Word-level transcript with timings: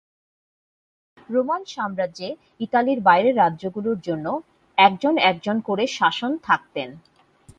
Roman 1.29 1.61
সাম্রাজ্যে 1.67 2.29
ইতালির 2.59 2.99
বাইরের 3.01 3.35
রাজ্যগুলোর 3.35 3.99
জন্য 4.01 4.27
একজন 4.77 5.15
একজন 5.31 5.57
করে 5.59 5.83
শাসন 5.97 6.31
থাকতেন। 6.43 6.89